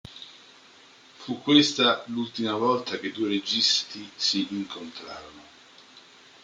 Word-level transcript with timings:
Fu 1.13 1.43
questa 1.43 2.01
l'ultima 2.07 2.55
volta 2.55 2.97
che 2.97 3.09
i 3.09 3.11
due 3.11 3.27
registi 3.29 4.09
si 4.15 4.47
incontrarono. 4.49 5.43